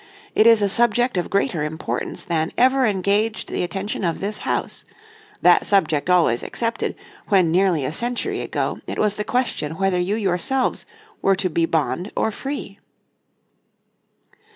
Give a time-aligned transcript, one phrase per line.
[0.33, 4.83] It is a subject of greater importance than ever engaged the attention of this House;
[5.43, 6.95] that subject always excepted,
[7.27, 10.87] when nearly a century ago it was the question whether you yourselves
[11.21, 12.79] were to be bond or free."